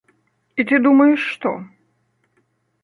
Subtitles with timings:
[0.61, 1.51] І ты думаеш што?